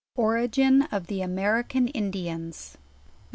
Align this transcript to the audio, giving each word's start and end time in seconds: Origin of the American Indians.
Origin 0.15 0.81
of 0.91 1.05
the 1.05 1.21
American 1.21 1.87
Indians. 1.89 2.75